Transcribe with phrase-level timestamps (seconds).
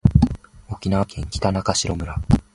[0.67, 2.15] 沖縄県北中城村